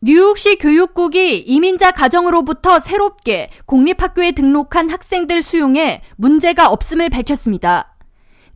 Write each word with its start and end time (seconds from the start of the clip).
뉴욕시 0.00 0.58
교육국이 0.58 1.38
이민자 1.38 1.90
가정으로부터 1.90 2.78
새롭게 2.78 3.50
공립학교에 3.66 4.30
등록한 4.32 4.90
학생들 4.90 5.42
수용에 5.42 6.02
문제가 6.16 6.68
없음을 6.70 7.10
밝혔습니다. 7.10 7.96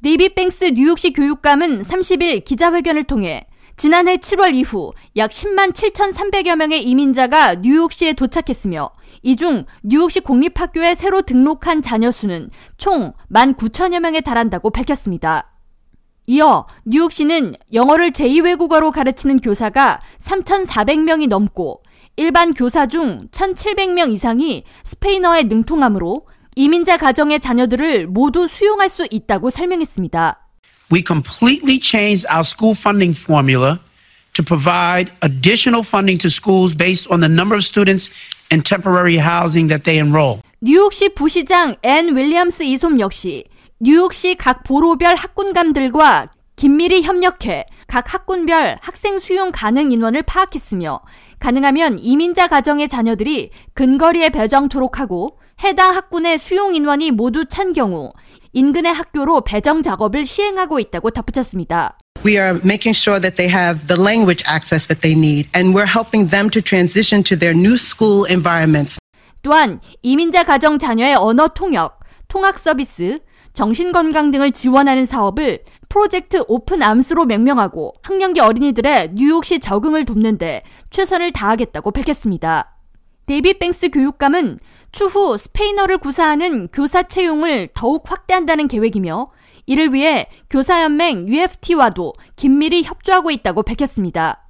네이비 0.01 0.35
뱅스 0.35 0.65
뉴욕시 0.75 1.13
교육감은 1.13 1.83
30일 1.83 2.45
기자회견을 2.45 3.05
통해 3.05 3.47
지난해 3.77 4.19
7월 4.19 4.55
이후 4.55 4.93
약 5.17 5.31
10만 5.31 5.73
7,300여 5.73 6.55
명의 6.57 6.83
이민자가 6.85 7.57
뉴욕시에 7.57 8.13
도착했으며 8.13 8.91
이 9.23 9.35
중 9.37 9.65
뉴욕시 9.83 10.21
공립학교에 10.21 10.95
새로 10.95 11.23
등록한 11.23 11.83
자녀 11.83 12.13
수는 12.13 12.51
총 12.77 13.15
1만 13.33 13.57
9천여 13.57 13.99
명에 14.01 14.21
달한다고 14.21 14.71
밝혔습니다. 14.71 15.52
이어 16.33 16.65
뉴욕시는 16.87 17.57
영어를 17.75 18.13
제2외국어로 18.13 18.91
가르치는 18.91 19.41
교사가 19.41 20.01
3,400명이 20.19 21.29
넘고 21.29 21.83
일반 22.17 22.55
교사 22.55 22.87
중 22.87 23.29
1,700명 23.33 24.11
이상이 24.11 24.65
스페인어에 24.83 25.43
능통하므로 25.43 26.27
이민자 26.57 26.97
가정의 26.97 27.39
자녀들을 27.39 28.07
모두 28.07 28.49
수용할 28.49 28.89
수 28.89 29.07
있다고 29.11 29.51
설명했습니다. 29.51 30.39
We 30.91 31.03
completely 31.07 31.79
changed 31.79 32.27
our 32.33 32.41
school 32.41 32.75
funding 32.75 33.15
formula 33.15 33.81
to 34.33 34.43
provide 34.43 35.13
additional 35.23 35.85
funding 35.85 36.19
to 36.23 36.31
schools 36.31 36.75
based 36.75 37.13
on 37.13 37.21
the 37.21 37.31
number 37.31 37.55
of 37.55 37.63
students 37.63 38.09
in 38.51 38.63
temporary 38.63 39.19
housing 39.19 39.69
that 39.69 39.85
they 39.85 40.01
enroll. 40.01 40.41
뉴욕시 40.63 41.11
부시장 41.15 41.77
앤 41.83 42.17
윌리엄스 42.17 42.63
이솜 42.63 43.01
역시 43.01 43.45
뉴욕시 43.85 44.37
각 44.37 44.63
보로별 44.63 45.17
학군감들과 45.17 46.29
긴밀히 46.55 47.03
협력해 47.03 47.67
각 47.89 48.15
학군별 48.15 48.79
학생 48.81 49.19
수용 49.19 49.51
가능 49.53 49.91
인원을 49.91 50.23
파악했으며 50.23 51.01
가능하면 51.41 51.99
이민자 51.99 52.47
가정의 52.47 52.87
자녀들이 52.89 53.51
근거리에 53.75 54.29
배정토록 54.29 55.01
하고 55.01 55.41
해당 55.65 55.97
학군의 55.97 56.39
수용 56.39 56.77
인원이 56.77 57.11
모두 57.11 57.45
찬 57.45 57.73
경우 57.73 58.13
인근의 58.53 58.93
학교로 58.93 59.41
배정 59.41 59.83
작업을 59.83 60.27
시행하고 60.27 60.79
있다고 60.79 61.11
덧붙였습니다. 61.11 61.99
We 62.25 62.35
are 62.35 62.61
making 62.63 62.97
sure 62.97 63.21
that 63.21 63.35
they 63.35 63.53
have 63.53 63.89
the 63.89 64.01
language 64.01 64.45
access 64.49 64.87
that 64.87 65.01
they 65.01 65.19
need, 65.19 65.51
and 65.57 65.77
we're 65.77 65.91
helping 65.91 66.31
them 66.31 66.51
to 66.51 66.63
transition 66.63 67.25
to 67.25 67.37
their 67.37 67.59
new 67.59 67.75
school 67.75 68.31
environments. 68.31 68.99
또한 69.43 69.81
이민자 70.03 70.45
가정 70.45 70.79
자녀의 70.79 71.17
언어 71.17 71.49
통역, 71.49 71.99
통학 72.29 72.61
서비스, 72.61 73.19
정신건강 73.55 74.31
등을 74.31 74.53
지원하는 74.53 75.05
사업을 75.05 75.65
Project 75.89 76.43
Open 76.49 76.83
Arms로 76.83 77.27
명명하고 77.27 77.95
학령기 78.03 78.41
어린이들의 78.41 79.11
뉴욕시 79.15 79.61
적응을 79.61 80.05
돕는데 80.05 80.63
최선을 80.91 81.33
다하겠다고 81.33 81.91
밝혔습니다. 81.91 82.77
데이비드 83.27 83.59
뱅크스 83.59 83.91
교육감은 83.91 84.59
추후 84.91 85.37
스페인어를 85.39 85.99
구사하는 85.99 86.69
교사 86.73 87.03
채용을 87.03 87.69
더욱 87.75 88.11
확대한다는 88.11 88.69
계획이며 88.69 89.31
이를 89.67 89.95
위해 89.95 90.29
교사연맹 90.51 91.29
UFT와도 91.29 92.15
긴밀히 92.37 92.83
협조하고 92.83 93.31
있다고 93.31 93.63
밝혔습니다. 93.63 94.42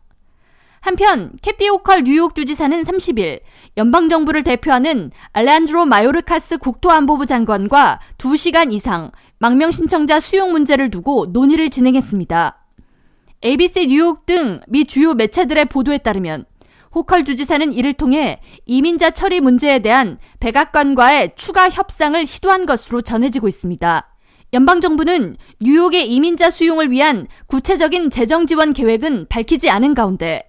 한편 0.82 1.30
캐시 1.42 1.68
호컬 1.70 2.02
뉴욕 2.02 2.34
주지사는 2.34 2.82
30일 2.82 3.40
연방 3.76 4.08
정부를 4.08 4.42
대표하는 4.42 5.12
알레한드로 5.32 5.86
마요르카스 5.86 6.58
국토안보부 6.58 7.24
장관과 7.24 8.00
2시간 8.18 8.72
이상 8.72 9.12
망명 9.38 9.70
신청자 9.70 10.18
수용 10.18 10.50
문제를 10.50 10.90
두고 10.90 11.26
논의를 11.26 11.70
진행했습니다. 11.70 12.58
ABC 13.44 13.86
뉴욕 13.86 14.26
등 14.26 14.60
미 14.66 14.84
주요 14.84 15.14
매체들의 15.14 15.66
보도에 15.66 15.98
따르면 15.98 16.46
호컬 16.92 17.24
주지사는 17.24 17.72
이를 17.72 17.92
통해 17.92 18.40
이민자 18.66 19.12
처리 19.12 19.40
문제에 19.40 19.78
대한 19.78 20.18
백악관과의 20.40 21.34
추가 21.36 21.70
협상을 21.70 22.26
시도한 22.26 22.66
것으로 22.66 23.02
전해지고 23.02 23.46
있습니다. 23.46 24.08
연방정부는 24.52 25.36
뉴욕의 25.60 26.12
이민자 26.12 26.50
수용을 26.50 26.90
위한 26.90 27.26
구체적인 27.46 28.10
재정 28.10 28.46
지원 28.46 28.72
계획은 28.72 29.26
밝히지 29.28 29.70
않은 29.70 29.94
가운데 29.94 30.42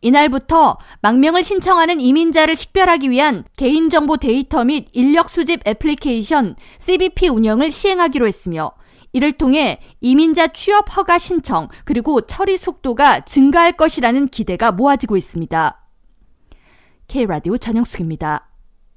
이날부터 0.00 0.78
망명을 1.02 1.42
신청하는 1.44 2.00
이민자를 2.00 2.56
식별하기 2.56 3.10
위한 3.10 3.44
개인정보 3.56 4.16
데이터 4.16 4.64
및 4.64 4.88
인력 4.92 5.30
수집 5.30 5.66
애플리케이션 5.66 6.56
CBP 6.78 7.28
운영을 7.28 7.70
시행하기로 7.70 8.26
했으며 8.26 8.72
이를 9.12 9.32
통해 9.32 9.80
이민자 10.00 10.48
취업 10.48 10.96
허가 10.96 11.18
신청 11.18 11.68
그리고 11.84 12.20
처리 12.22 12.56
속도가 12.56 13.24
증가할 13.24 13.72
것이라는 13.72 14.28
기대가 14.28 14.72
모아지고 14.72 15.16
있습니다. 15.16 15.76
K라디오 17.08 17.58
전영숙입니다. 17.58 18.49